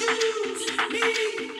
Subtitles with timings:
[0.00, 1.59] such a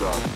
[0.00, 0.29] шаг.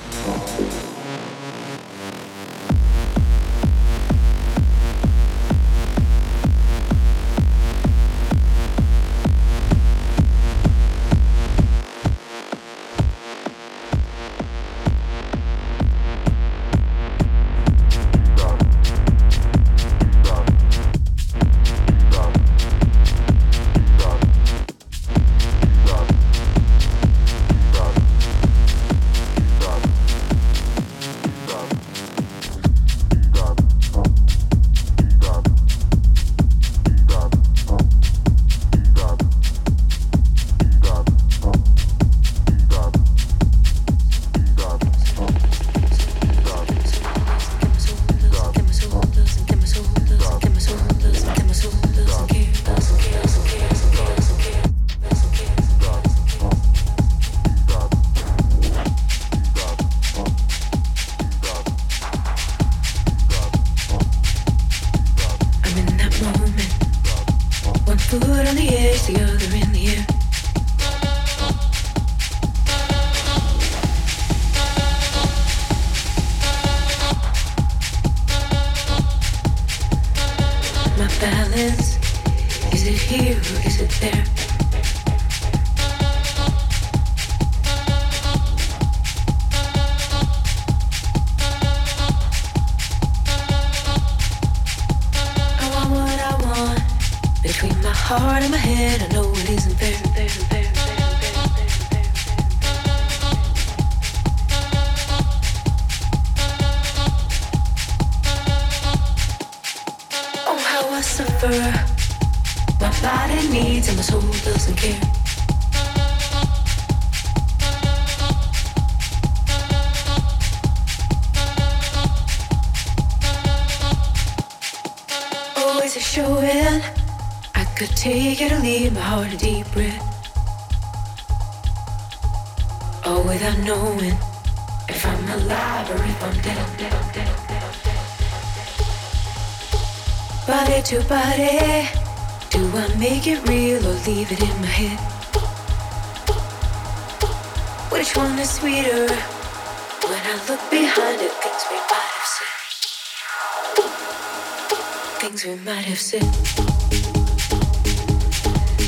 [155.24, 156.22] Things we might have said.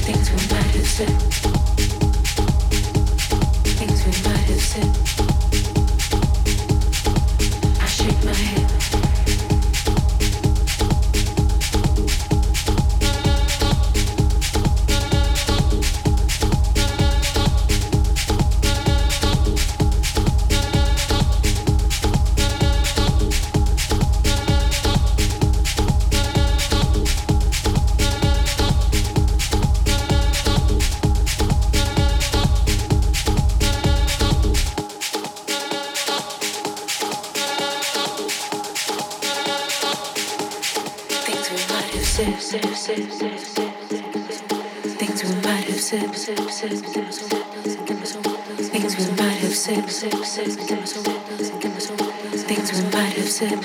[0.05, 1.56] Things we might have said.
[46.69, 46.83] Things
[48.99, 49.85] we might have said,
[52.45, 53.65] things we might have said.